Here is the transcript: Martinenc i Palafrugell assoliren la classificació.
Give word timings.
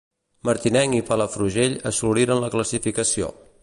Martinenc 0.47 0.97
i 1.01 1.03
Palafrugell 1.11 1.79
assoliren 1.93 2.45
la 2.47 2.53
classificació. 2.59 3.35